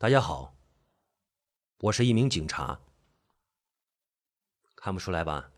[0.00, 0.54] 大家好，
[1.80, 2.78] 我是一名警察，
[4.76, 5.50] 看不出来吧？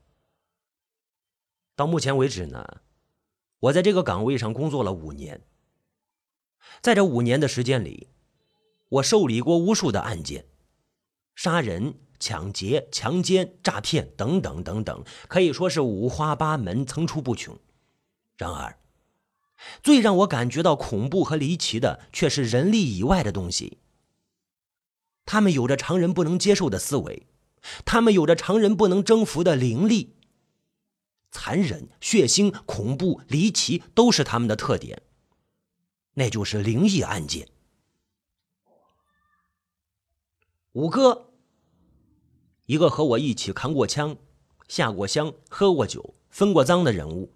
[1.77, 2.81] 到目前为止呢，
[3.59, 5.43] 我在这个岗位上工作了五年，
[6.81, 8.09] 在这五年的时间里，
[8.89, 10.47] 我受理过无数的案件，
[11.35, 17.59] 杀人、抢劫、强奸、诈骗等等等等，可以说是五花八门、层出不穷。
[18.39, 18.79] 然而，
[19.83, 23.77] 最让我感觉到恐怖和离奇的，却是人力以外的东西。
[25.33, 27.29] 他们有着常人不能接受的思维，
[27.85, 30.17] 他们有着常人不能征服的灵力。
[31.31, 35.03] 残忍、血腥、恐怖、离奇，都是他们的特点。
[36.15, 37.47] 那就是灵异案件。
[40.73, 41.31] 五哥，
[42.67, 44.17] 一个和我一起扛过枪、
[44.67, 47.33] 下过乡、喝过酒、分过赃的人物，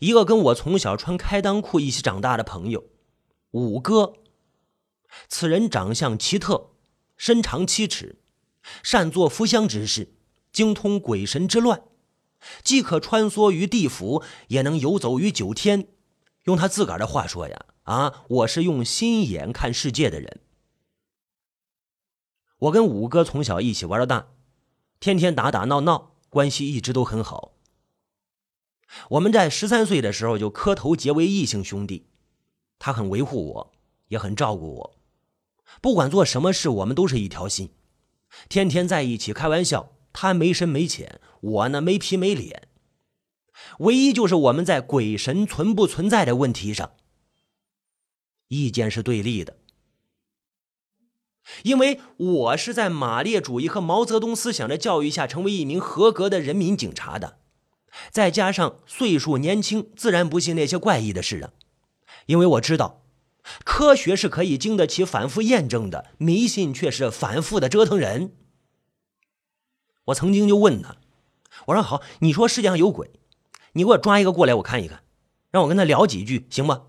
[0.00, 2.82] 一个跟我从小穿开裆裤一起长大的朋友，
[3.52, 4.14] 五哥。
[5.28, 6.72] 此人长相奇特。
[7.18, 8.16] 身长七尺，
[8.82, 10.14] 善做扶香之事，
[10.50, 11.82] 精通鬼神之乱，
[12.62, 15.88] 既可穿梭于地府，也能游走于九天。
[16.44, 20.40] 用他自个儿的话说呀，啊，我是用心眼看世界的人。
[22.60, 24.28] 我跟五哥从小一起玩到大，
[24.98, 27.52] 天天打打闹闹，关系一直都很好。
[29.10, 32.06] 我们在十三岁的时候就磕头结为异姓兄弟，
[32.78, 33.72] 他很维护我，
[34.08, 34.97] 也很照顾我。
[35.80, 37.70] 不管做什么事，我们都是一条心，
[38.48, 39.92] 天天在一起开玩笑。
[40.10, 42.66] 他没深没浅，我呢没皮没脸。
[43.80, 46.92] 唯一就是我们在鬼神存不存在的问题上，
[48.48, 49.58] 意见是对立的。
[51.62, 57.38] 因为我是在马列主义和毛泽东思想的教育下成为一名合格的人民警察的，
[58.10, 61.52] 再加上岁数年轻，自然不信那些怪异的事啊。
[62.26, 63.04] 因为我知道。
[63.64, 68.32] 科学是可以经得起反复验证的，迷信却是反复的折腾人。
[70.06, 70.96] 我曾经就问他
[71.66, 73.10] ：“我说好，你说世界上有鬼，
[73.72, 75.02] 你给我抓一个过来，我看一看，
[75.50, 76.86] 让我跟他聊几句，行吗？”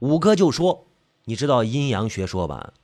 [0.00, 0.88] 五哥就说
[1.24, 2.74] ：“你知道阴阳学说吧？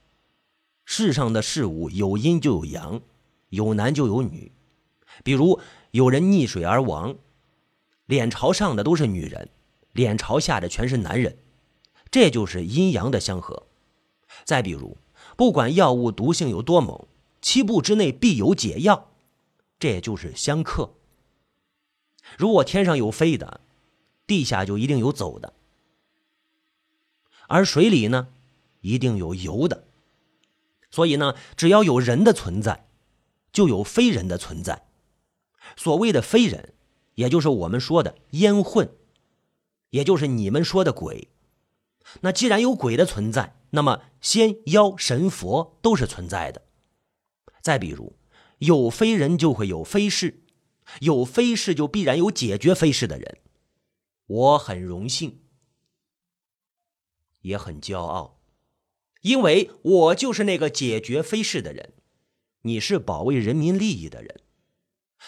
[0.85, 3.01] 世上的事物有阴就有阳，
[3.49, 4.53] 有男就有女。
[5.25, 5.61] 比如
[5.93, 7.17] 有人溺水而亡，
[8.05, 9.49] 脸朝上的都是女人，
[9.93, 11.39] 脸朝下的全是男人。”
[12.11, 13.67] 这就是阴阳的相合。
[14.45, 14.97] 再比如，
[15.37, 17.07] 不管药物毒性有多猛，
[17.41, 19.11] 七步之内必有解药，
[19.79, 20.95] 这也就是相克。
[22.37, 23.61] 如果天上有飞的，
[24.27, 25.53] 地下就一定有走的；
[27.49, 28.29] 而水里呢，
[28.81, 29.85] 一定有游的。
[30.91, 32.89] 所以呢，只要有人的存在，
[33.53, 34.87] 就有非人的存在。
[35.77, 36.75] 所谓的非人，
[37.15, 38.91] 也就是我们说的烟混，
[39.91, 41.29] 也就是你们说的鬼。
[42.23, 46.63] 那既然有鬼的存在，那么仙妖神佛都是存在的。
[47.63, 48.17] 再比如，
[48.59, 50.45] 有非人就会有非事，
[51.01, 53.39] 有非事就必然有解决非事的人。
[54.27, 55.41] 我很荣幸，
[57.43, 58.41] 也很骄傲，
[59.23, 61.93] 因为我就是那个解决非事的人。
[62.63, 64.41] 你是保卫人民利益的人，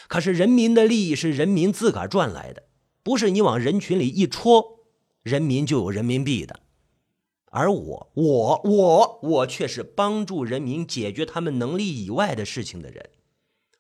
[0.09, 2.69] 可是人民的利益是人民自个儿赚来的，
[3.03, 4.81] 不是你往人群里一戳，
[5.22, 6.60] 人民就有人民币的。
[7.51, 13.09] 而我，我，我，我却是帮助人民解决他们能力以外的事情的人，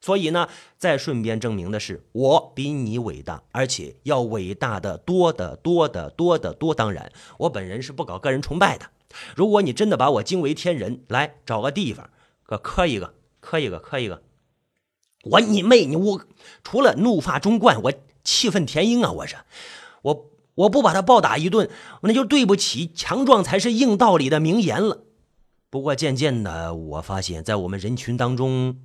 [0.00, 0.48] 所以呢，
[0.78, 6.74] 再顺便证明的是，我比你伟大，而且要伟大的多得多得多得多。
[6.74, 8.90] 当然，我本人是不搞个人崇拜的。
[9.36, 12.08] 如果你真的把我惊为天人，来找个地方，
[12.44, 14.22] 个磕一个，磕一个，磕一个。
[15.24, 16.22] 我你妹你我，
[16.64, 17.92] 除了怒发冲冠，我
[18.24, 19.12] 气愤填膺啊！
[19.12, 19.36] 我是
[20.02, 20.30] 我。
[20.58, 21.70] 我不把他暴打一顿，
[22.02, 25.04] 那就对不起“强壮才是硬道理”的名言了。
[25.70, 28.80] 不过渐渐的，我发现，在我们人群当中，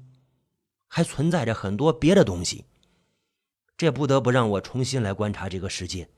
[0.88, 2.66] 还存在着很多别的东西。
[3.76, 6.10] 这不得不让我重新来观察这个世界。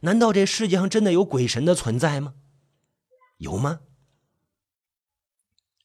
[0.00, 2.34] 难道这世界上真的有鬼神的存在吗？
[3.38, 3.80] 有吗？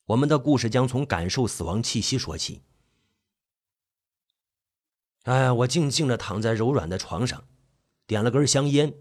[0.08, 2.64] 我们的故事将从感受死亡气息说起。
[5.24, 7.46] 哎，我静静的躺在柔软的床上。
[8.10, 8.96] 点了根香烟，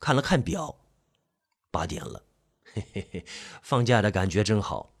[0.00, 0.80] 看了看表，
[1.70, 2.24] 八点了。
[2.64, 3.24] 嘿嘿嘿，
[3.62, 4.92] 放假的感觉真好，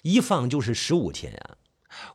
[0.00, 1.58] 一放就是十五天呀！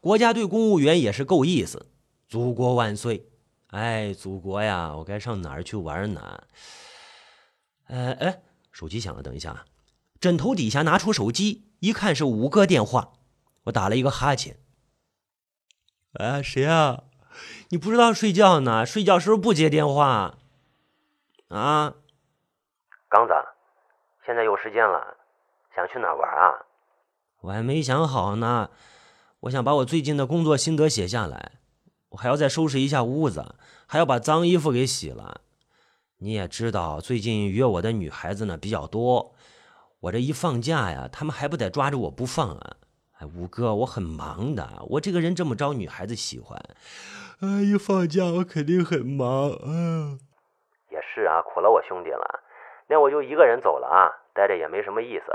[0.02, 1.92] 国家对公务员也是够意思。
[2.28, 3.30] 祖国万岁！
[3.68, 6.44] 哎，祖国呀，我该上哪儿去玩呢？
[7.86, 8.42] 呃，哎，
[8.72, 9.66] 手机响了，等一下啊。
[10.20, 13.14] 枕头底下拿出手机，一看是五哥电话，
[13.66, 14.58] 我打了一个哈欠。
[16.14, 17.04] 啊，谁啊？
[17.70, 18.84] 你不知道睡觉呢？
[18.84, 20.40] 睡觉时候不接电话。
[21.53, 21.94] 啊，
[23.07, 23.33] 刚子，
[24.25, 25.15] 现在有时间了，
[25.75, 26.65] 想去哪玩啊？
[27.41, 28.71] 我还没想好呢。
[29.41, 31.51] 我想把我最近的工作心得写下来，
[32.09, 33.53] 我还要再收拾一下屋子，
[33.85, 35.41] 还要把脏衣服给洗了。
[36.17, 39.35] 你也知道，最近约我的女孩子呢比较多，
[40.00, 42.77] 我这一放假呀，他们还不得抓着我不放啊！
[43.19, 46.59] 哎，五哥，我很忙的，我这个人这么招女孩子喜欢。
[47.41, 49.51] 哎，一放假我肯定很忙。
[49.63, 50.32] 嗯，也
[51.13, 52.42] 是啊，苦了我兄弟了。
[52.88, 55.25] 那我就一个人走了啊，待着也没什么意思。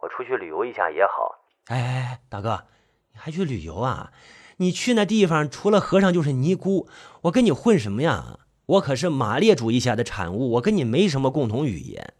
[0.00, 1.40] 我出去旅游一下也好。
[1.68, 2.64] 哎哎哎，大哥，
[3.12, 4.10] 你还去旅游啊？
[4.58, 6.86] 你去那地方除了和尚就是尼姑，
[7.22, 8.38] 我跟你混什么呀？
[8.66, 12.14] 我可是马列主义下的产物，我跟你没什么共同语言。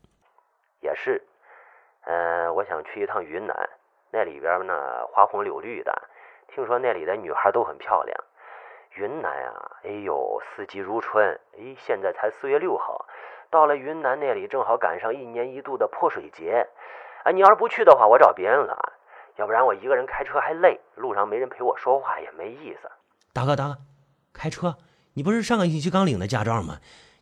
[0.81, 1.23] 也是，
[2.07, 3.55] 嗯，我想去一趟云南，
[4.11, 5.93] 那里边呢花红柳绿的，
[6.49, 8.25] 听说那里的女孩都很漂亮。
[8.97, 11.41] 云南啊，哎呦，四季如春。
[11.59, 13.07] 哎，现在才四月六号，
[13.51, 16.67] 到了云南那里正好赶上一年一度的泼水节。
[17.25, 18.93] 哎，你要是不去的话，我找别人了，
[19.37, 22.89] 要不然我一个人开车还累，路上没人陪我说话也没意思。
[23.33, 23.79] 大哥，大哥，
[24.33, 24.77] 开车。
[25.15, 26.79] 你不是上个星期刚领的驾照吗？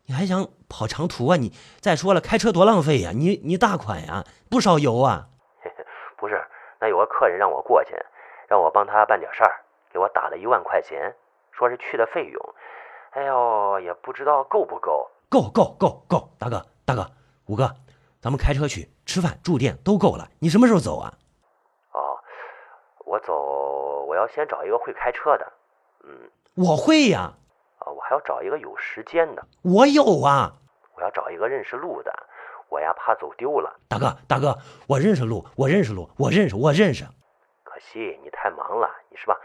[0.07, 1.37] 你还想跑长途啊？
[1.37, 3.13] 你再说了，开车多浪费呀！
[3.15, 5.29] 你你大款呀，不烧油啊？
[6.17, 6.45] 不是，
[6.81, 7.95] 那有个客人让我过去，
[8.49, 11.15] 让我帮他办点事儿，给我打了一万块钱，
[11.63, 12.55] 说是去的费用。
[13.13, 15.09] 哎呦，也不知道够不够。
[15.29, 16.29] 够够够够！
[16.37, 17.09] 大哥大哥，
[17.47, 17.71] 五哥，
[18.21, 20.29] 咱们开车去吃饭住店都够了。
[20.41, 21.15] 你什么时候走啊？
[21.93, 22.19] 哦，
[23.07, 25.53] 我走，我要先找一个会开车的。
[26.03, 27.33] 嗯，我会呀。
[27.79, 30.53] 啊我还要找一个有时间的，我有啊。
[30.97, 32.13] 我要找一个认识路的，
[32.69, 33.73] 我呀怕走丢了。
[33.89, 34.59] 大哥，大哥，
[34.89, 37.05] 我认识路，我认识路，我认识，我认识。
[37.63, 39.37] 可惜你太忙了，你是吧？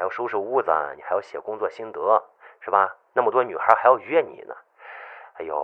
[0.00, 2.00] 你还要收拾屋子，你还要写工作心得，
[2.64, 2.90] 是吧？
[3.12, 4.54] 那么多女孩还要约你呢。
[5.34, 5.54] 哎呦，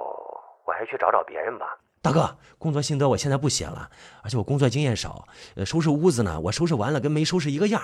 [0.67, 1.79] 我还是去找找别人吧。
[2.03, 3.89] 大哥，工作心得我现在不写了，
[4.23, 7.81] 而且我工作经验少，呃，收拾屋子呢，我收拾完了跟没收拾一个样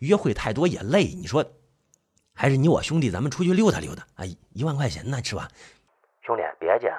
[0.00, 1.42] 约会太多也累，你说。
[2.34, 4.28] 还是你我兄弟，咱们出去溜达溜达啊！
[4.52, 5.48] 一万块钱呢，是吧？
[6.20, 6.92] 兄弟，别介，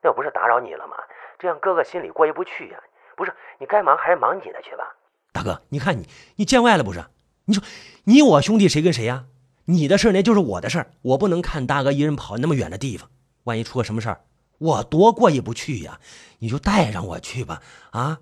[0.00, 0.94] 那不是打扰你了吗？
[1.36, 2.80] 这样哥哥心里过意不去呀。
[3.16, 4.94] 不是，你该忙还是忙你的去吧。
[5.32, 6.06] 大哥，你看你，
[6.36, 7.02] 你见外了不是？
[7.44, 7.62] 你说
[8.04, 9.26] 你我兄弟谁跟谁呀？
[9.66, 13.08] 你的事儿那就是我的事儿，我不能看大哥一人跑那么远的地方，
[13.44, 14.24] 万一出个什么事儿，
[14.58, 16.00] 我多过意不去呀。
[16.40, 17.62] 你就带上我去吧，
[17.92, 18.18] 啊？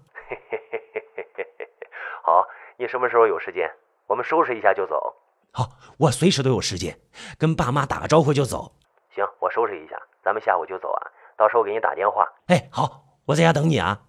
[2.23, 2.47] 好，
[2.79, 3.71] 你什么时候有时间？
[4.07, 5.15] 我们收拾一下就走。
[5.53, 7.01] 好，我随时都有时间，
[7.39, 8.75] 跟爸妈打个招呼就走。
[9.15, 11.11] 行，我收拾一下，咱们下午就走啊。
[11.39, 12.29] 到时候给你打电话。
[12.47, 14.03] 哎，好，我在家等你啊。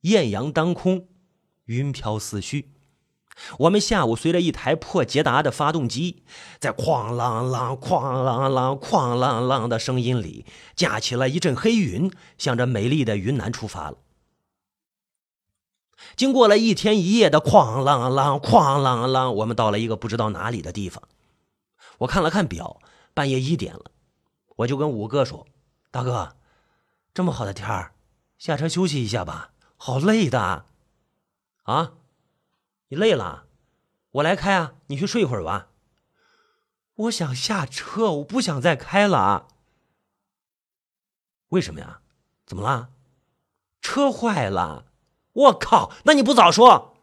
[0.00, 1.08] 艳阳当空，
[1.66, 2.70] 云飘思绪。
[3.58, 6.22] 我们下午随着一台破捷达的发动机，
[6.60, 10.46] 在哐啷啷、哐啷啷、哐啷啷的声音里，
[10.76, 13.98] 架起了一阵黑云，向着美丽的云南出发了。
[16.14, 21.02] 经过了一天一夜的哐啷啷、哐啷啷，我们到了一个不知道哪里的地方。
[21.98, 22.80] 我看了看表，
[23.14, 23.90] 半夜一点了，
[24.56, 25.44] 我就跟五哥说
[25.90, 26.36] ：“大哥，
[27.12, 27.94] 这么好的天儿，
[28.38, 30.66] 下车休息一下吧，好累的。”
[31.64, 31.94] 啊，
[32.88, 33.46] 你累了？
[34.12, 35.68] 我来开啊，你去睡一会儿吧。
[36.94, 39.48] 我想下车，我不想再开了。
[41.48, 42.00] 为什么呀？
[42.46, 42.90] 怎么了？
[43.80, 44.86] 车坏了。
[45.32, 45.92] 我靠！
[46.04, 46.96] 那你不早说，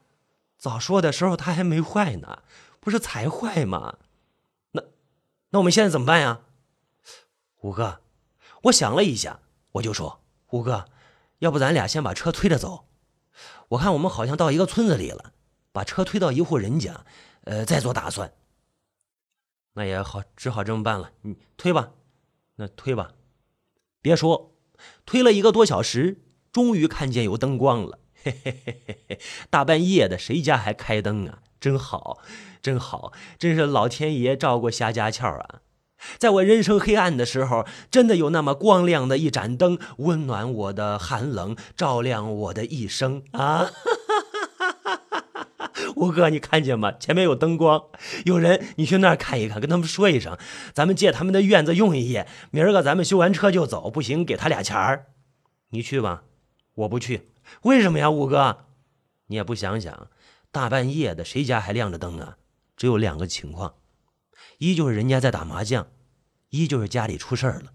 [0.57, 2.43] 早说的时候它还没坏呢，
[2.79, 3.97] 不是才坏吗？
[4.71, 4.83] 那
[5.49, 6.39] 那我们现在怎么办呀？
[7.57, 8.01] 五哥，
[8.63, 9.41] 我想了一下，
[9.73, 10.87] 我就说五哥，
[11.39, 12.85] 要不咱俩先把车推着走？
[13.71, 15.31] 我看我们好像到一个村子里了，
[15.71, 17.05] 把车推到一户人家，
[17.45, 18.33] 呃，再做打算。
[19.73, 21.11] 那也好，只好这么办了。
[21.21, 21.91] 你推吧，
[22.55, 23.13] 那推吧。
[24.01, 24.57] 别说，
[25.05, 27.99] 推了一个多小时，终于看见有灯光了。
[28.23, 29.19] 嘿嘿嘿嘿嘿！
[29.49, 31.41] 大半夜的，谁家还开灯啊？
[31.61, 32.19] 真好，
[32.61, 35.61] 真好，真是老天爷照顾瞎家俏啊！
[36.17, 43.69] 在我人生黑暗的时候，真的有那么光亮的一盏灯，温暖我的寒冷，照亮我的一生啊！
[45.95, 46.91] 吴哥，你看见吗？
[46.93, 47.83] 前面有灯光，
[48.25, 50.37] 有人，你去那儿看一看，跟他们说一声，
[50.73, 55.07] 咱们借他们的院子用一夜，明儿个咱们修完车就走，不行给他俩钱儿。
[55.69, 56.23] 你去吧，
[56.75, 57.29] 我不去。
[57.63, 58.65] 为什么呀，五哥？
[59.27, 60.07] 你也不想想，
[60.51, 62.37] 大半夜的，谁家还亮着灯啊？
[62.75, 63.75] 只有两个情况：
[64.61, 65.87] 一就是人家在打麻将，
[66.49, 67.71] 一就是家里出事儿了。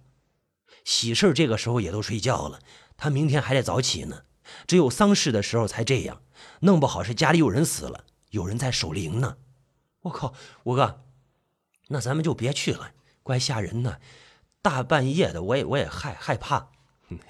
[0.85, 2.61] 喜事这个时候也都睡觉了，
[2.97, 4.23] 他明天还得早起呢。
[4.69, 6.23] 只有丧事的时候才这样，
[6.61, 9.37] 弄不好是家里有人死了，有人在守灵呢。
[10.03, 11.03] 我靠，五哥，
[11.89, 12.93] 那咱们就别去了，
[13.25, 13.99] 怪吓人呢。
[14.63, 16.71] 大半夜的，我也我也害害怕。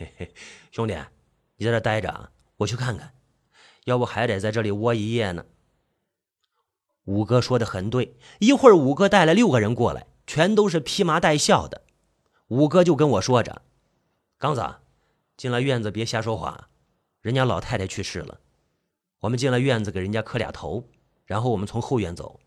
[0.71, 0.95] 兄弟，
[1.57, 3.15] 你在这待着啊，我去看看，
[3.85, 5.47] 要不还得在这里窝一夜呢。
[7.07, 11.83] 五哥说的很对，一会儿五哥带了六个人过来，全都是披麻戴孝的。
[12.49, 13.63] 五哥就跟我说着
[14.39, 14.77] ：“刚子，
[15.37, 16.69] 进了院子别瞎说话，
[17.23, 18.41] 人家老太太去世了。
[19.21, 20.85] 我们进了院子给人家磕俩头，
[21.25, 22.41] 然后我们从后院走，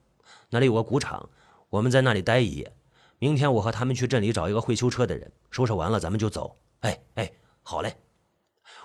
[0.50, 1.30] 那里有个谷场，
[1.70, 2.74] 我们在那里待一夜。
[3.18, 6.58] 明天我和他们去镇里找一个会修车的人，收拾完了咱们就走。
[6.82, 7.32] 哎哎，
[7.63, 7.96] 好嘞。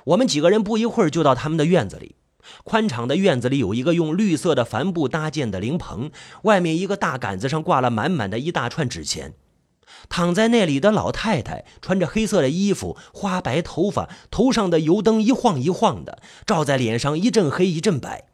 [0.05, 2.15] 我们几个人不一会儿就到他们的院子里。
[2.65, 6.11] 宽敞的院子里有一个用绿色的帆布搭建的灵棚，
[6.43, 9.35] 外面一个大杆子上挂了满满的一大串纸钱。
[10.09, 18.29] 躺在那里的老太太穿着黑色的衣服，花白头发，头上的油灯一晃一晃的，照在脸上一阵黑一阵白，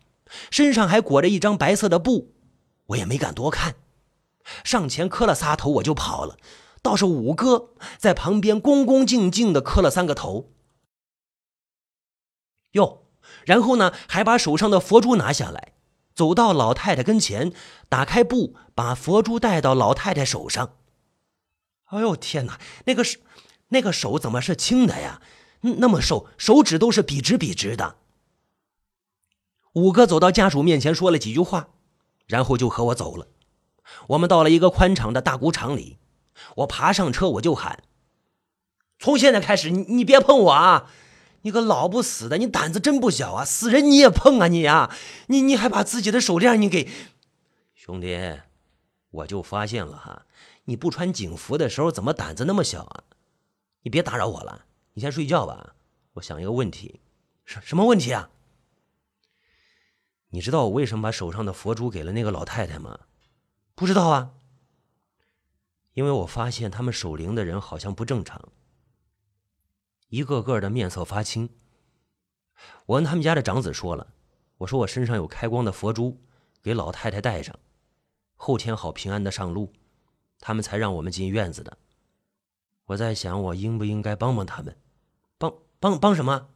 [0.51, 2.35] 身上还裹着一张白色的布。
[2.87, 3.75] 我也没敢多看，
[4.65, 6.37] 上前磕了仨头，我就跑了。
[6.83, 10.51] 倒是五哥在旁边恭恭敬敬的磕了三个头。
[12.73, 13.00] 哟，
[13.45, 15.73] 然后呢，还把手上的佛珠拿下来，
[16.15, 17.53] 走到老太太跟前，
[17.89, 20.77] 打开布，把佛珠戴到老太太手上。
[21.87, 23.19] 哎呦天哪，那个手，
[23.69, 25.21] 那个手怎么是青的呀？
[25.63, 27.97] 那么瘦，手指都是笔直笔直的。
[29.75, 31.69] 五哥走到家属面前说了几句话，
[32.27, 33.29] 然后就和我走了。
[34.09, 35.99] 我们到了一个宽敞的大谷场里，
[36.57, 37.83] 我爬上车我就喊
[38.99, 40.91] ：“从现在开始，你你别碰我啊！
[41.43, 43.45] 你个老不死的，你胆子真不小啊！
[43.45, 44.95] 死人你也碰啊你啊！
[45.29, 46.89] 你你还把自己的手链你给……
[47.75, 48.41] 兄弟，
[49.11, 50.27] 我就发现了哈。”
[50.65, 53.05] 你不穿警服的时候，怎么胆子那么小啊？
[53.83, 55.75] 你别打扰我了，你先睡觉吧。
[56.13, 57.01] 我想一个问题，
[57.45, 58.31] 什什么问题啊？
[60.29, 63.01] 你知道我为什么把手上的佛珠给了那个老太太吗？
[63.75, 64.31] 不知道啊。
[65.95, 68.53] 因为我发现他们守灵的人好像不正常，
[70.11, 71.49] 一个个的面色发青。
[72.87, 74.13] 我跟他们家的长子说了，
[74.59, 76.21] 我说我身上有开光的佛珠，
[76.63, 77.59] 给老太太带上，
[78.35, 79.73] 后天好平安的上路。
[80.43, 81.77] 他们才让我们进院子的。
[82.87, 84.77] 我在想，我应不应该帮帮他们？
[85.39, 86.49] 帮帮帮什么？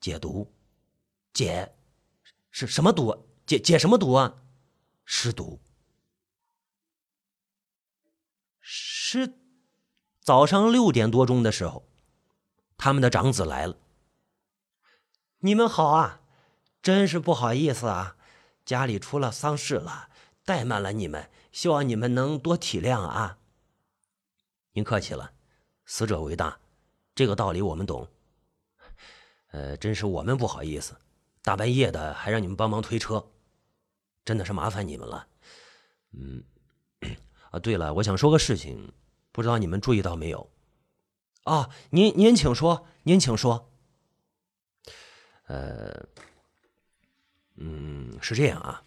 [0.00, 0.52] 解毒？
[1.32, 1.76] 解
[2.50, 3.26] 是什么毒？
[3.46, 4.42] 解解什么毒啊？
[5.04, 5.60] 尸毒。
[8.60, 9.38] 是
[10.20, 11.86] 早上六点多钟的时候，
[12.76, 13.76] 他们的长子来了。
[15.40, 16.20] 你们好啊，
[16.82, 18.16] 真是不好意思啊，
[18.64, 20.08] 家里出了丧事了，
[20.44, 21.30] 怠慢了你们。
[21.52, 23.38] 希望你们能多体谅啊！
[24.72, 25.32] 您客气了，
[25.86, 26.58] 死者为大，
[27.14, 28.08] 这个道理我们懂。
[29.52, 30.96] 呃，真是我们不好意思，
[31.42, 33.24] 大半夜的还让你们帮忙推车，
[34.24, 35.28] 真的是麻烦你们了。
[36.10, 36.42] 嗯，
[37.52, 38.92] 啊，对了，我想说个事情，
[39.30, 40.50] 不知道你们注意到没有？
[41.44, 43.70] 啊，您您请说，您请说。
[45.46, 46.06] 呃，
[47.56, 48.82] 嗯，是这样啊。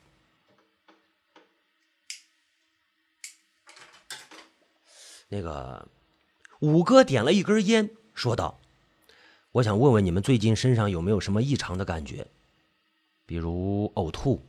[5.29, 5.87] 那个
[6.59, 8.59] 五哥点了一根烟，说道
[9.51, 12.25] ：“我想问问你们最近身上有没有什么异常的感觉，
[13.27, 14.41] 比如呕吐、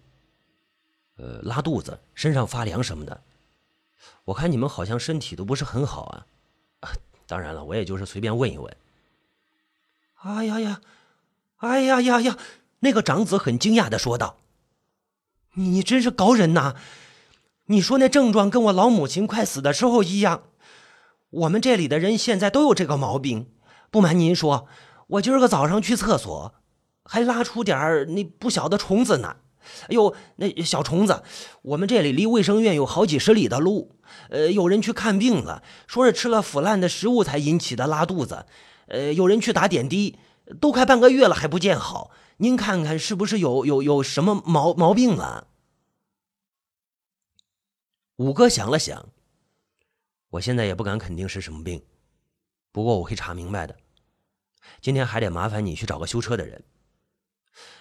[1.17, 3.23] 呃拉肚子、身上发凉什么的。
[4.25, 6.27] 我看你们好像身体都不是很好啊。
[7.29, 8.77] 当然了，我也就是随便问一问。”
[10.23, 10.81] 哎呀呀，
[11.59, 12.37] 哎呀呀呀！
[12.81, 14.39] 那个长子很惊讶的说道
[15.55, 16.75] ：“你真是高人呐！
[17.67, 20.43] 你说那症状跟我老母亲快死的时候一样。”
[21.31, 23.51] 我们这里的人现在都有这个毛病。
[23.91, 24.67] 不瞒您说，
[25.09, 26.55] 我今儿个早上去厕所，
[27.05, 29.37] 还拉出点儿那不小的虫子呢。
[29.83, 31.23] 哎呦，那小虫子！
[31.63, 33.98] 我们这里离卫生院有好几十里的路。
[34.31, 38.47] 呃，有人去看病了，说是吃了腐烂的食物才引起的拉肚子。
[38.87, 40.19] 呃，有人去打点滴，
[40.61, 42.11] 都快半个月了还不见好。
[42.39, 45.49] 您看看是不是有有有什么毛毛病了？
[48.17, 49.09] 五哥想了想。
[50.31, 51.83] 我现在也不敢肯定是什么病，
[52.71, 53.77] 不过我会查明白的。
[54.81, 56.63] 今天还得麻烦你去找个修车的人，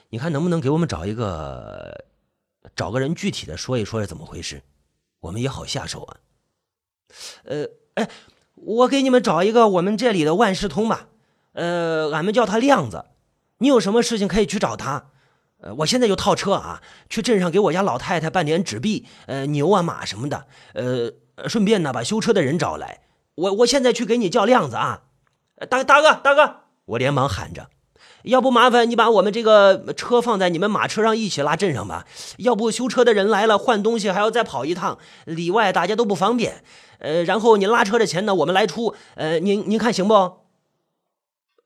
[0.09, 2.05] 你看能不能给我们找一个，
[2.75, 4.63] 找个人具体的说一说是怎么回事，
[5.19, 6.17] 我们也好下手啊。
[7.45, 8.09] 呃，哎，
[8.55, 11.07] 我给你们找一个我们这里的万事通吧，
[11.53, 13.05] 呃，俺们叫他亮子，
[13.59, 15.11] 你有什么事情可以去找他。
[15.59, 21.13] 呃，我现在就套车啊，去镇上给我家老太太办点纸币，呃，牛啊马什么的，呃。
[21.47, 23.01] 顺便呢，把修车的人找来。
[23.35, 25.03] 我我现在去给你叫亮子啊，
[25.69, 27.69] 大大哥大哥，我连忙喊着，
[28.23, 32.05] 要不麻烦你把我们这个车放在你们马车上一起拉镇上吧。
[32.37, 36.63] 要不修车的人来了换东西还要再跑一趟，里外大家都不方便。
[36.99, 38.95] 呃，然后你拉车的钱呢，我们来出。
[39.15, 40.13] 呃，您您看行不？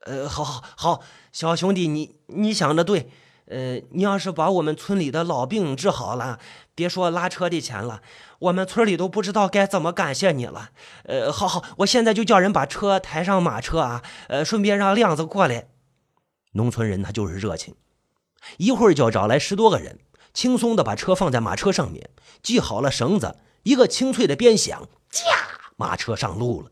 [0.05, 3.09] 呃，好，好，好，小兄弟，你你想的对。
[3.47, 6.39] 呃，你要是把我们村里的老病治好了，
[6.73, 8.01] 别说拉车的钱了，
[8.39, 10.69] 我们村里都不知道该怎么感谢你了。
[11.03, 15.67] 呃，好好，我现在就叫人把车抬上马车啊，呃，顺便让亮子过来。
[16.53, 17.75] 农村人他就是热情，
[18.57, 19.99] 一会儿就找来十多个人，
[20.33, 22.09] 轻松的把车放在马车上面，
[22.43, 25.23] 系好了绳子，一个清脆的鞭响，驾，
[25.77, 26.71] 马车上路了。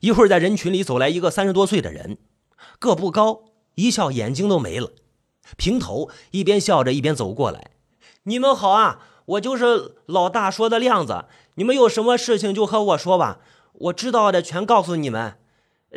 [0.00, 2.18] 一会儿在人群里走来一个三十多岁的人，
[2.78, 3.44] 个不高。
[3.74, 4.90] 一笑，眼睛都没了，
[5.56, 7.70] 平头，一边笑着一边走过来。
[8.24, 11.26] 你们好啊，我就是老大说的亮子。
[11.54, 13.38] 你们有什么事情就和我说吧，
[13.72, 15.38] 我知道的全告诉你们。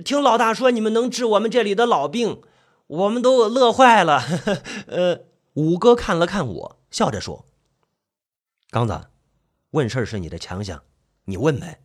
[0.06, 2.42] 听老大说你们能治我们这里的老病，
[2.88, 4.22] 我们都乐坏了。
[4.88, 7.46] 呃，五哥看了看我，笑着说
[8.72, 9.10] ：“刚子，
[9.72, 10.84] 问事是你的强项，
[11.26, 11.82] 你问呗。”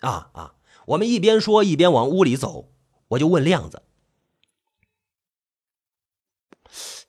[0.00, 0.54] 啊啊！
[0.86, 2.70] 我们一边说一边往屋里走，
[3.08, 3.82] 我就问亮子。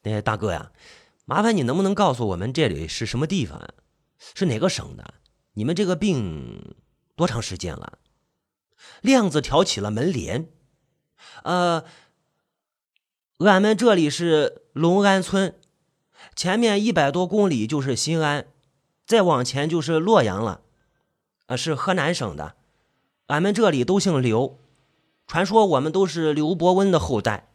[0.04, 0.72] 那大哥呀，
[1.26, 3.74] 麻烦你能不能告诉我们这里是什么地方啊？
[4.34, 5.16] 是哪个省的？
[5.54, 6.76] 你们这个病
[7.16, 8.00] 多长时间了？
[9.02, 10.50] 亮子挑起了门帘。
[11.44, 11.84] 呃，
[13.40, 15.56] 俺们这里是龙安村，
[16.36, 18.48] 前面一百多公里就是新安，
[19.06, 20.62] 再往前就是洛阳了。
[21.48, 22.56] 呃，是河南省的。
[23.28, 24.60] 俺们这里都姓刘，
[25.28, 27.50] 传说我们都是刘伯温的后代。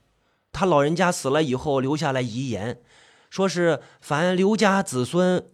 [0.52, 2.82] 他老人家死了以后，留下了遗言，
[3.30, 5.48] 说是凡刘家子孙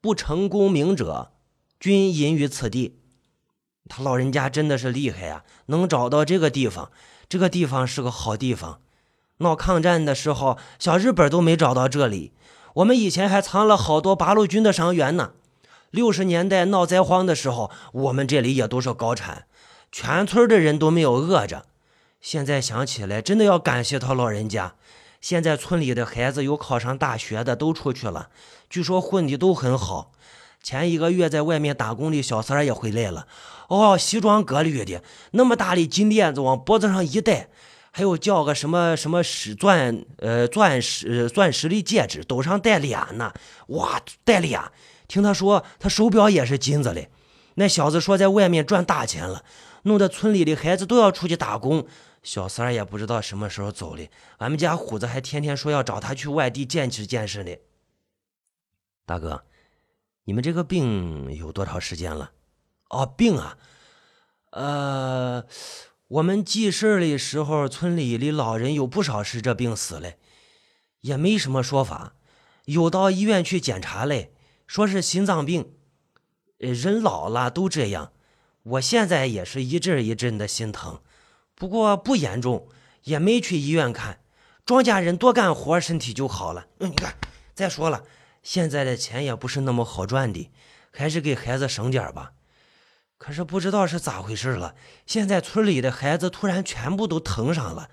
[0.00, 1.32] 不成功名者，
[1.80, 3.00] 均隐于此地。
[3.88, 6.90] 他老人家真的是厉害啊，能找到这个地方。
[7.28, 8.80] 这个地方是个好地方。
[9.38, 12.32] 闹抗战的时候，小日本都没找到这里。
[12.74, 15.32] 我们以前还藏了好多八路军的伤员呢。
[15.90, 19.46] 六十年代闹灾荒的时候，我们这里也都是高产，
[19.90, 21.66] 全村的人都没有饿着。
[22.20, 24.74] 现在想起来，真的要感谢他老人家。
[25.20, 28.28] 现在村里的孩子有考上大学的都出去了，
[28.68, 30.12] 据说混的都很好。
[30.66, 33.28] 前一个月在外面打工的小三也回来了，
[33.68, 35.00] 哦，西装革履的，
[35.30, 37.48] 那么大的金链子往脖子上一戴，
[37.92, 43.32] 还有叫个什么什么石钻呃钻石钻石的戒指，兜上戴俩呢。
[43.68, 44.72] 哇，戴俩！
[45.06, 47.06] 听他说，他手表也是金子的。
[47.54, 49.44] 那小子说在外面赚大钱了，
[49.84, 51.86] 弄得村里的孩子都要出去打工。
[52.24, 57.52] 小三儿也不知道什么时候走的，俺们家虎子还天天说要找他去外地见识见识呢。
[59.06, 59.44] 大哥，
[60.26, 62.32] 你们这个病有多长时间了？
[62.88, 63.56] 哦，病啊，
[64.50, 65.44] 呃，
[66.08, 70.18] 我们记事的时候，村里的老人有不少是这病死嘞，
[71.02, 72.14] 也没什么说法。
[72.64, 74.32] 有到医院去检查嘞，
[74.66, 75.72] 说是心脏病。
[76.58, 78.10] 人老了都这样，
[78.64, 81.00] 我现在也是一阵一阵的心疼。
[81.54, 82.68] 不过不严重，
[83.04, 84.18] 也没去医院看。
[84.64, 86.66] 庄稼人多干活，身体就好了。
[86.80, 87.14] 嗯，你看，
[87.54, 88.02] 再说了，
[88.46, 90.52] 现在的钱也不是那么好赚的，
[90.92, 92.30] 还是给孩子省点吧。
[93.18, 97.90] 可是不知道是咋回事了，现在村里的孩子突然全部都疼上了，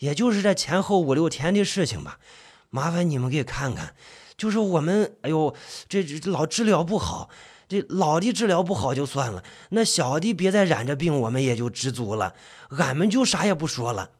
[0.00, 2.20] 也就是这前后五六天的事情吧。
[2.68, 3.94] 麻烦你们给看看，
[4.36, 5.56] 就是我们，哎呦，
[5.88, 7.30] 这这老治疗不好。
[7.66, 12.34] 这老的治疗不好就算了，那小的别再染着病，我们也就知足了。
[12.78, 14.10] 俺们就啥也不说了。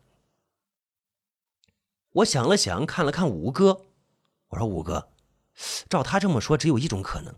[2.12, 3.82] 我想了想，看了看五哥，
[4.48, 5.10] 我说：“五哥，
[5.88, 7.34] 照他这么说，只有一种可能，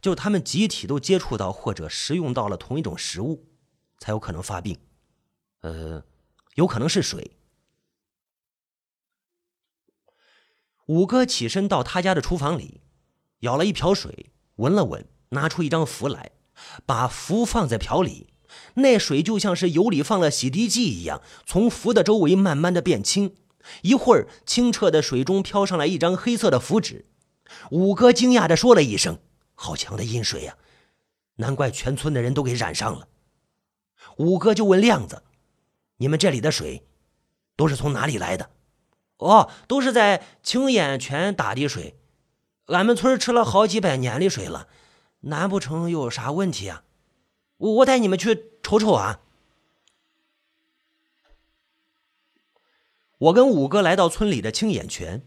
[0.00, 3.46] 就是他们集体都接触到或者食用到了同一种食物，
[3.98, 4.78] 才有可能发病。
[5.60, 6.02] 呃，
[6.54, 7.32] 有可能是水。”
[10.86, 12.80] 五哥起身到他家的厨房里，
[13.40, 14.30] 舀了一瓢水。
[14.56, 16.32] 闻了闻，拿出一张符来，
[16.86, 18.32] 把符放在瓢里，
[18.74, 23.36] 那水就像是油里放了洗涤剂一样，从符的周围慢慢的变清。
[23.82, 27.06] 一会儿，清澈的水中飘上来一张黑色的符纸。
[27.70, 29.18] 五哥惊讶的说了一声
[29.54, 30.56] ：“好强的阴水呀！
[31.36, 33.08] 难怪全村的人都给染上了。”
[34.18, 35.22] 五哥就问亮子
[35.98, 36.84] ：“你们这里的水
[37.56, 38.50] 都是从哪里来的
[39.18, 41.96] ？”“哦，都是在青眼泉打的水。”
[42.66, 44.68] 俺们村吃了好几百年的水了，
[45.20, 46.84] 难不成有啥问题啊？
[47.56, 49.20] 我我带你们去瞅瞅啊！
[53.18, 55.26] 我跟五哥来到村里的青眼泉，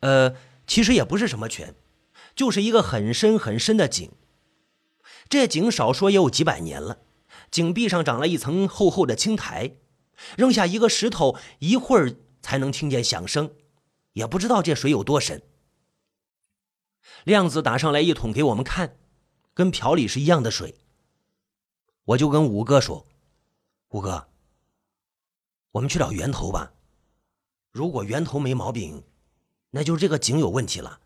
[0.00, 0.34] 呃，
[0.66, 1.74] 其实也不是什么泉，
[2.34, 4.10] 就是一个很深很深的井。
[5.28, 6.98] 这井少说也有几百年了，
[7.50, 9.76] 井壁上长了一层厚厚的青苔，
[10.36, 13.52] 扔下一个石头，一会儿才能听见响声，
[14.14, 15.42] 也不知道这水有多深。
[17.24, 18.96] 亮子打上来一桶给我们看，
[19.54, 20.74] 跟瓢里是一样的水。
[22.04, 23.06] 我就跟五哥说
[23.90, 24.28] ：“五哥，
[25.72, 26.72] 我们去找源头吧。
[27.70, 29.04] 如果源头没毛病，
[29.70, 31.00] 那就是这个井有问题了。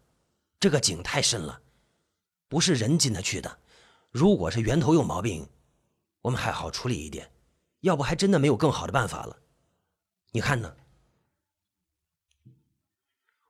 [0.60, 1.60] 这个井太深了，
[2.48, 3.58] 不是人进得去的。
[4.10, 5.48] 如果是源头有毛病，
[6.22, 7.32] 我们还好处理一点，
[7.80, 9.38] 要不还真的没有更好的办法了。
[10.30, 10.76] 你看呢？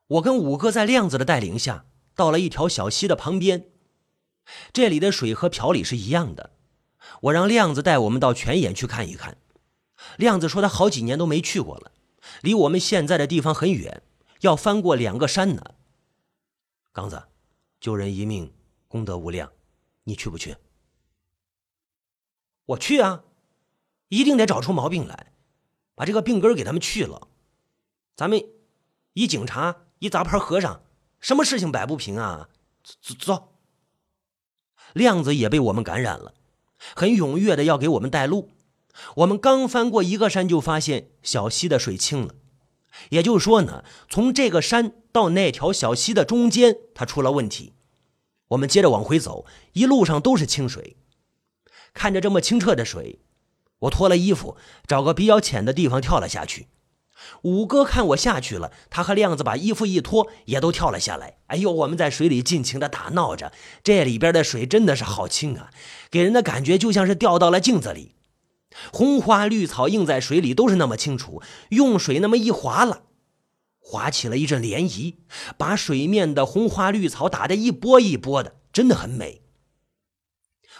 [0.06, 3.70] 我跟五哥在亮子的带领下，到了一条小溪的旁边。
[4.72, 6.50] 这里的水和瓢里是一样的。
[7.22, 9.36] 我让亮子带我们到泉眼去看一看。
[10.16, 11.91] 亮子说他好几年都没去过了，
[12.40, 14.02] 离我们现在的地方很远，
[14.40, 15.74] 要翻过两个山呢。
[16.92, 17.22] 刚子，
[17.80, 18.52] 救人一命，
[18.88, 19.52] 功德无量，
[20.04, 20.56] 你去不去？
[22.66, 23.24] 我去啊，
[24.08, 25.32] 一定得找出毛病来，
[25.94, 27.28] 把这个病根给他们去了。
[28.14, 28.44] 咱们
[29.14, 30.82] 一警察一杂牌和尚，
[31.20, 32.48] 什么事情摆不平啊？
[32.82, 33.48] 走走。
[34.92, 36.34] 亮子也被我们感染了，
[36.94, 38.50] 很踊跃的要给我们带路。
[39.16, 42.34] 我们刚翻过一个山，就发现小溪的水清了。
[43.10, 47.72] 也就是说呢，从这个山到那条小溪的中间，它出了问题。
[48.48, 50.96] 我们接着往回走，一路上都是清水。
[51.94, 53.20] 看着这么清澈的水，
[53.80, 56.68] 我脱了衣服，找个比较浅的地方跳了下去。
[57.42, 61.38] 五哥看我下去了，他和亮子把衣服一脱，也都跳了下来。
[61.46, 63.52] 哎呦，我们在水里尽情的打闹着。
[63.82, 65.70] 这里边的水真的是好清啊，
[66.10, 68.16] 给人的感觉就像是掉到了镜子里。
[68.92, 73.04] 红花绿草映在水里都是那么清楚，用水那么一划了，
[73.80, 75.16] 划起了一阵涟漪，
[75.56, 79.42] 把水面的红花绿草打得一波一波的，真的很美。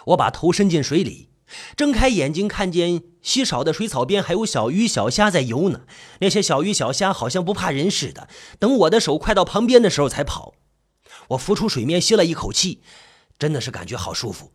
[0.07, 1.31] 我把头伸进水里，
[1.77, 5.83] 睁开眼睛，看见稀少的水草边还有小鱼小虾在游呢。
[6.21, 8.29] 那些小鱼小虾好像不怕人似的，
[8.59, 10.55] 等我的手快到旁边的时候才跑。
[11.29, 12.83] 我浮出水面，吸了一口气，
[13.39, 14.53] 真的是感觉好舒服。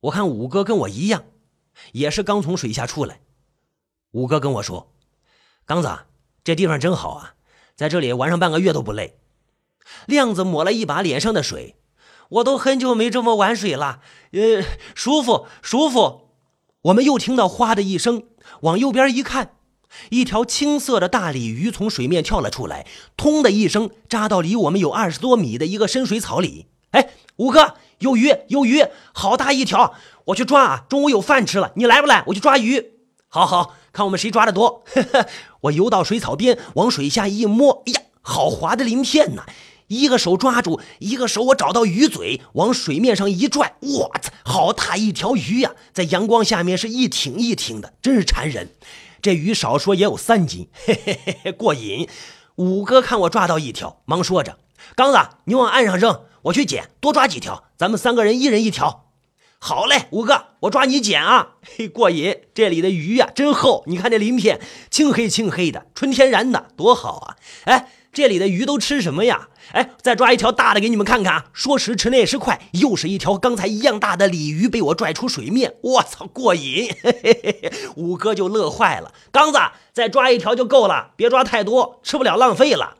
[0.00, 1.24] 我看五哥跟我一样。
[1.92, 3.20] 也是刚从水下出来，
[4.12, 4.92] 五哥跟我说
[5.66, 5.90] ：“刚子，
[6.42, 7.34] 这地方真好啊，
[7.74, 9.18] 在这里玩上半个月都不累。”
[10.06, 11.76] 亮子抹了一把脸上的水，
[12.30, 14.00] 我都很久没这么玩水了，
[14.32, 14.62] 呃，
[14.94, 16.30] 舒服舒服。
[16.82, 18.24] 我们又听到哗的一声，
[18.62, 19.56] 往右边一看，
[20.10, 26.66] 一条青色的大鲤鱼从水面跳了出来，通的一声扎到离我们有二十多米的一个深水草里。
[26.90, 29.94] 哎，五哥，有鱼有鱼，好大一条！
[30.26, 30.84] 我去抓啊！
[30.88, 32.24] 中午有饭吃了，你来不来？
[32.28, 32.92] 我去抓鱼。
[33.28, 34.84] 好好看我们谁抓的多。
[35.62, 39.44] 我游到水草边，往水下一摸，哎呀，好滑的鳞片呐！
[39.88, 45.72] 一个手抓住，一个手我找到鱼嘴，往水面上一拽，我操，好大一条鱼呀！
[45.92, 48.70] 在阳光下面是一挺一挺的，真是馋人。
[49.20, 52.08] 这鱼少说也有三斤，嘿嘿嘿嘿，过瘾。
[52.56, 54.58] 五哥看我抓到一条，忙说着
[54.96, 59.02] ：“刚子，你往岸上扔，我去捡，多抓几条，咱们三个人一人一条。”
[59.66, 61.52] 好嘞，五哥，我抓你捡啊！
[61.62, 62.36] 嘿，过瘾！
[62.52, 67.36] 这里的鱼呀，真厚，你看这鳞片，青黑青黑的，纯天然的，多好啊！
[67.64, 69.48] 哎，这里的鱼都吃什么呀？
[69.72, 71.46] 哎，再抓一条大的给你们看看啊。
[71.54, 75.76] 说时迟，那时快，又是一条刚才一样大的鲤鱼被我拽出水面。
[75.80, 76.94] 我操，过瘾！
[77.02, 79.14] 嘿嘿嘿，五哥就乐坏了。
[79.32, 79.58] 刚子，
[79.94, 82.96] 再抓一条就够了，别抓太多，吃不了浪费了。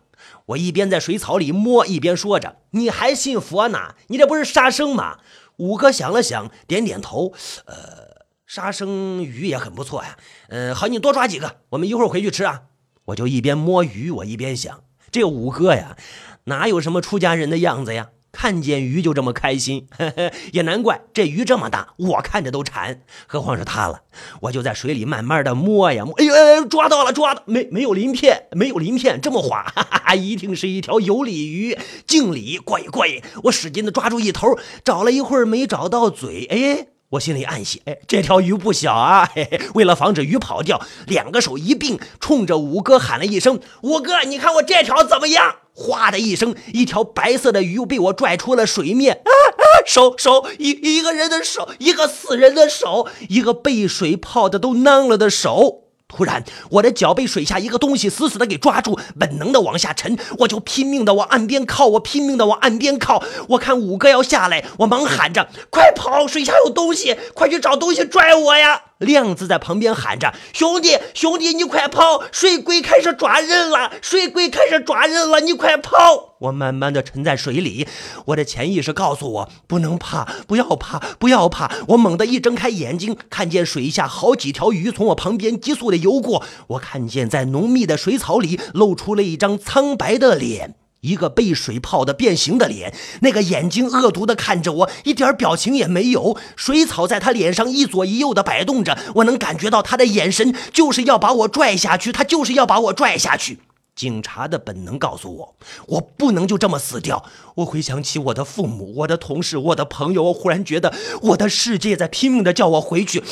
[0.46, 3.94] 我一边在水草里摸，一边说着：“你还信佛呢？
[4.08, 5.18] 你这不是杀生吗？”
[5.56, 7.32] 五哥想了想，点点头。
[7.66, 10.16] 呃，杀生鱼也很不错呀。
[10.48, 12.62] 嗯，好，你多抓几个，我们一会儿回去吃啊。
[13.06, 15.96] 我就一边摸鱼，我一边想，这五哥呀，
[16.44, 18.10] 哪有什么出家人的样子呀？
[18.34, 19.86] 看见鱼就这么开心，
[20.52, 24.02] 也难怪这鱼这么大，我看着都馋，何况是它了。
[24.42, 33.22] 我就在水里慢慢的摸呀摸，哎呦哎呦，抓到了，抓到，没没有鳞片，没有鳞片，这么滑，哈哈哈，一定是一条有鲤鱼，敬礼，过瘾过瘾。
[33.44, 39.28] 我使劲的抓住一头，找了一会儿没找到嘴，哎，我心里暗喜，哎，这条鱼不小啊。
[39.34, 49.22] 嘿嘿，为了防止鱼跑掉，两个手一并，冲着五哥喊了一声：“五哥，你看我这条怎么样？”哗的一声，一条白色的鱼被我拽出了水面。
[49.24, 49.64] 啊啊！
[49.86, 55.83] 手手一一个人的手，一个死人的手，一个被水泡的都囊了的手。
[56.14, 63.22] 突然，我的脚被水下一个东西死死的给抓住，本能的往下沉，我就拼命的往岸边靠，我拼命的往岸边靠。
[63.48, 66.26] 我看五哥要下来，我忙喊着：“快跑！
[66.28, 72.24] 水下有东西，快去找东西拽我呀！”亮子在旁边喊着：“兄弟，兄弟，你快跑！
[72.32, 73.92] 水鬼开始抓人了！
[74.02, 75.40] 水鬼开始抓人了！
[75.40, 77.86] 你快跑！”我慢慢的沉在水里，
[78.26, 81.70] 我的潜意识告诉我不能怕，不要怕，不要怕。
[81.88, 86.42] 我猛地一睁开眼睛，看见水下好几条鱼从我旁边急速的游过。
[86.68, 96.36] 我看见在浓密的水草里露出了一张苍白的脸，一个被水泡的变形的脸，那个眼睛恶毒的看着我，一点表情也没有。
[96.56, 103.58] 水草在他脸上一左一右的摆动着，我能感觉到他的眼神就是要把我拽下去，他就是要把我拽下去。
[103.94, 105.54] 警察的本能告诉我，
[105.86, 107.24] 我不能就这么死掉。
[107.56, 113.22] 我回想起我的父母、我的同事、我的朋友，我忽然觉得我的世界在拼命的叫我回去。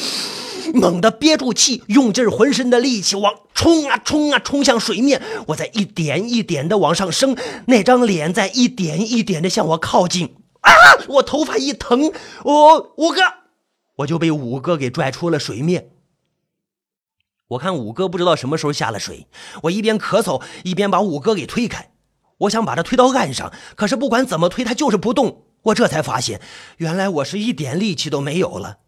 [0.75, 5.20] 猛地憋住气，用尽浑身的力气往冲啊冲啊冲向水面。
[5.48, 10.37] 我在一点一点的往上升，那张脸在一点一点的向我靠近。
[10.61, 10.70] 啊！
[11.09, 12.12] 我头发一疼，
[12.44, 13.20] 我五哥，
[13.96, 15.88] 我就被五哥给拽出了水面。
[17.53, 19.27] 我看五哥不知道什么时候下了水，
[19.65, 21.91] 我一边咳嗽一边把五哥给推开。
[22.38, 25.45] 我想把他推到岸上，可是不管怎么推，他就是不动。
[25.65, 26.41] 我这才发现，
[26.79, 28.79] 原来我是一点力气都没有了。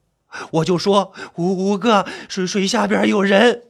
[0.53, 3.63] 我就说：“五五哥，水水下边有人。”